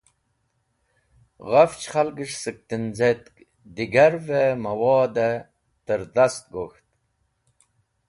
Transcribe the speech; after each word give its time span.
Khafch 1.49 1.85
khalgẽs̃h 1.91 2.37
sẽk 2.43 2.57
tẽnzẽt 2.69 3.23
digarvẽ 3.75 4.57
mẽwodẽ 4.63 5.43
tẽrdest 5.85 6.43
gok̃ht. 6.53 6.85